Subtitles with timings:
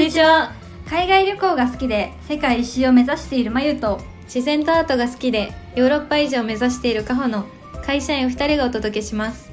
[0.00, 0.54] にちは。
[0.88, 4.00] 海外旅行が好きで世界一周を目指しているまゆと。
[4.24, 7.44] 自然とアートが好きでヨーロッパ以上を目指しているカホの
[7.84, 9.52] 会社員2人がお届けします。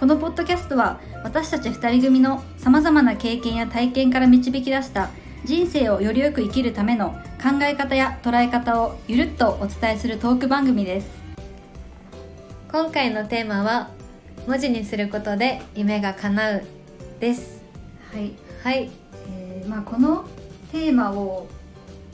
[0.00, 5.10] このポッドキャストは私たち2人組のさまざまな経験や体験から導き出した
[5.44, 7.10] 人生をよりよく生きるための
[7.42, 11.08] 考え方や捉え方をゆるっとお伝えするトーク番組です。
[12.72, 13.90] 今回のテーマは
[14.46, 16.64] 文字にすることで夢が叶う
[17.20, 17.62] です。
[18.10, 18.32] はい、
[18.62, 18.84] はい。
[18.84, 19.05] えー
[19.66, 20.24] まあ、この
[20.72, 21.46] テーマを、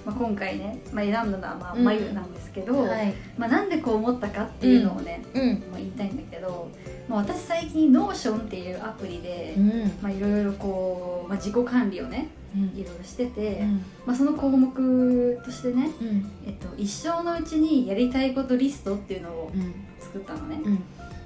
[0.04, 1.84] まあ、今回ね、まあ、選んだのは、まあ、うん。
[1.84, 3.14] まゆなんですけど、はい。
[3.36, 5.50] まあ、なんでこう思ったかっていうのをね、うん。
[5.70, 6.70] まあ、言いたいんだけど、
[7.08, 12.62] まあ、私最近 Notion っていうアプリで、いろいろこう、まあ、自己管理をねうん。
[12.78, 13.84] いろいろしてて、うん。
[14.06, 16.30] まあ、その項目としてね、うん。
[16.46, 19.74] えっと、一生のうちにやりたいことリストっていうのをうん。
[20.00, 20.76] 作ったのね、うん。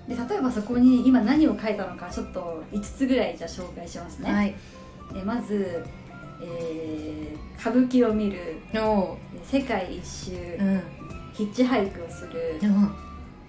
[0.09, 4.55] で例えばそこに今何を書いたのかちょっと5つぐらいじゃあ紹介しますね、はい。
[5.15, 5.85] えまず、
[6.41, 10.83] えー歌舞伎を見るお世界一周、うん。
[11.33, 12.95] ヒッチハイクをするうん。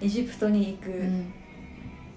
[0.01, 1.33] エジプトに行く、うん。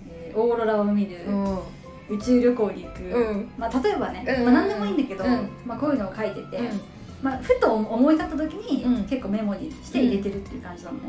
[0.09, 1.65] えーオーロラを見る、お
[2.09, 3.51] 宇宙旅行に行く、うん。
[3.59, 4.45] まあ、例えばね、うん。
[4.45, 5.49] まあ、何でもいいんだけど、うん。
[5.67, 6.81] まあ、こういうのを書いてて、うん。
[7.23, 9.05] まあ、ふと思い立った時に、うん。
[9.05, 11.05] 結構メモにして入れてるっていう感じなのね、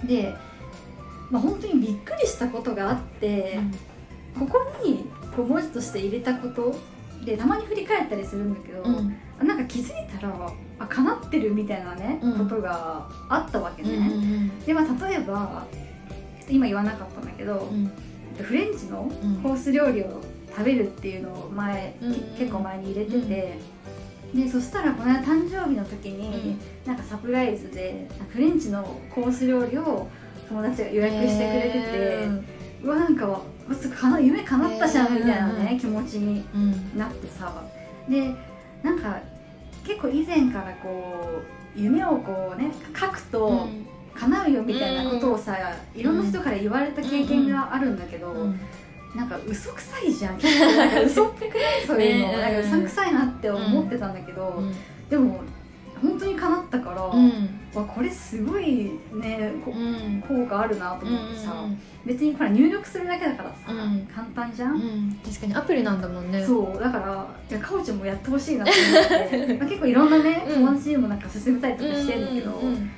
[0.00, 0.06] うん。
[0.06, 0.34] で、
[1.30, 3.60] まあ、本当にびっくりしたことがあって、
[4.38, 5.04] ここに
[5.36, 6.74] こう文字として入れたこと
[7.24, 9.16] でたまに振り返ったりするんだけど、うん。
[9.46, 12.38] なんか気づいたらあ叶ってるみたいなね、うん。
[12.38, 15.66] ことがあったわけうんね、でまあ例えば
[16.48, 17.90] 今言わなかったんだけど、うん。
[18.42, 19.36] フレンチのうん。
[19.42, 23.58] コース料理を食べるっていうのを前、うんけ結構前に入れてて、
[24.34, 28.82] でそしたらこの間誕生日の時に、なんかサプライズでフレンチの
[29.14, 30.08] コース料理を
[30.48, 32.28] 友達が予約してくれてて、
[32.82, 33.40] うわなんかわ
[33.78, 36.98] すごいかな夢叶ったじゃんみたいなね、うん気持ちにうん。
[36.98, 37.52] なってさ。
[38.08, 38.34] で
[38.82, 39.20] なんか
[39.84, 41.42] 結構以前からこ
[41.76, 43.86] う夢をこうね書くと、うん。
[44.14, 45.56] 叶うよみたいなことをさ、
[45.94, 48.60] いろんな人から言われた経験があるんだけど、うん。
[49.16, 51.86] なんか嘘くさいじゃん結構なんか嘘っぽくない？
[51.86, 54.74] そういうの、ねなんかうさんくさいなって思ってたんだけど、うん。
[55.08, 55.40] でも
[57.82, 60.22] わこれすごいねこうん。
[60.22, 64.06] 効果あるなと思ってさ、うん別にこれ入力するだけだからさ、うん。
[64.12, 65.20] 簡単じゃん、うん。
[65.24, 66.44] 確かにアプリなんだもんね。
[66.44, 66.80] そう。
[66.80, 69.54] だからいやかおちゃんもやってほしいなと思って。
[69.54, 70.54] まあ結構いろんなねうん。
[70.54, 72.90] 友達にもなんか勧めたりとかしてるんだけど、うんうんうん。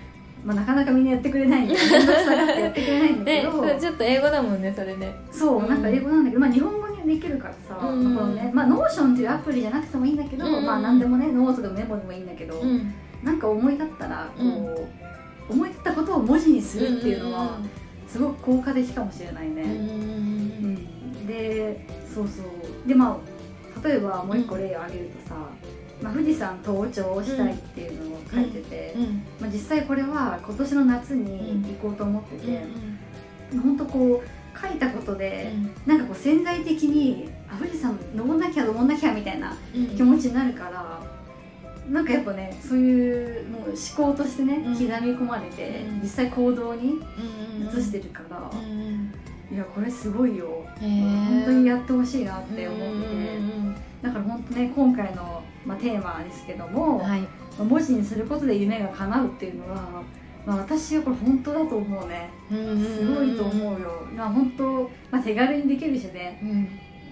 [0.45, 1.67] まあ、なかなかみんなやってくれない。
[1.67, 3.51] んだけど面倒くさがってやってくれないんだけねど、
[3.81, 5.15] ちょっと英語だもんねそれね。
[5.31, 10.65] そうなんか英語なんだけど、まあ、日本語にできるからさ、うんまあこのねまあ、 Notion っていうアプリじゃなくてもいいんだけど、うん。
[10.65, 12.95] まあ何でもねノートでもメモでもいいんだけど、うん
[13.25, 14.89] なんか思い立ったらこ
[15.49, 17.59] う、思い立ったことを文字にするっていうのは
[18.07, 22.89] すごく効果的かもしれないね、うんうんでそうそう。
[22.89, 25.35] でまあ例えばもう一個例を挙げるとさ、
[26.03, 32.61] まあ、富士山登頂したいっていうのを書いてて、うんまあ、実際これは今年の夏に行こうと思ってて、
[33.53, 35.53] 本当こう書いたことで、
[35.87, 39.57] なんかこう潜在的にあ富士山登んなきゃ登んなきゃみたいな
[39.97, 41.01] 気持ちになるから、
[41.91, 44.73] なんかやっぱねそういうもう思考としてね、うん。
[44.75, 46.01] 刻み込まれて、うん。
[46.01, 47.01] 実際行動に
[47.59, 48.51] 移してるるから、
[49.53, 51.27] いやこれすごいよ、へー。
[51.27, 52.85] 本当にやってほしいなって思って。
[52.85, 57.21] て、うんだから本当ね今回の、まあ、テーマですけども、はい。
[57.21, 57.29] ま
[57.61, 60.03] あ文字にすることで夢が叶うっていうのは、
[60.45, 62.29] まあ、私はこれ本当だと思うね。
[62.51, 66.39] すごいと思うよ、まあ本当、まあ、手軽にできるしね。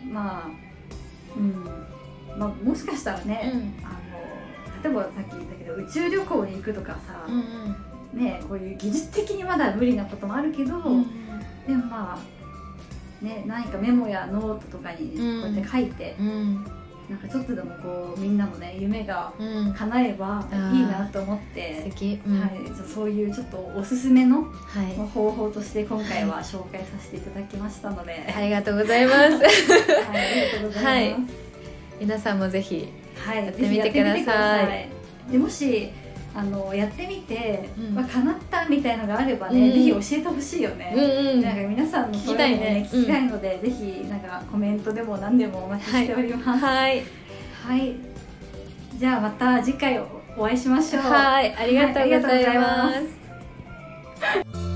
[0.04, 0.12] うん。
[0.12, 0.50] まあ
[1.34, 1.64] うん。
[2.38, 3.92] まあもしかしたらね、あの
[4.82, 7.26] 例えばさっき言ったけど宇宙旅行に行くとかさ、
[8.12, 10.82] ねこういう技術的にまだ無理なこともあるけど、
[11.66, 19.32] でもまあね何かメモやノートとかにこうやって書いて、なんかちょっとでもこうみんなのね夢が
[19.76, 22.20] 叶えばいいなと思って素、敵。
[22.26, 24.94] はい、じゃあそういうちょっとおすすめのはい。
[24.96, 29.18] 方法として今回は紹介させていただきましたので、はい、ありがとうございます。
[29.18, 29.38] ありが
[30.60, 31.34] とうございます。
[32.00, 32.92] 皆さんもぜひ
[33.24, 34.88] はい、やってみてください。
[35.30, 35.90] でもし
[36.34, 37.94] あのやってみて、うん。
[37.94, 39.72] まあ、叶ったみたいのがあればね、うん。
[39.72, 40.92] ぜひ教えてほしいよね。
[41.36, 46.64] んなんか皆さんのそういうのもね聞きたいので、ぜひなんかコメントでも何でもお待ちしております。
[46.64, 47.02] はい、
[47.64, 47.94] はい。
[48.96, 51.02] じゃあまた次回お会いしましょう。
[51.02, 54.71] はいありがとうございます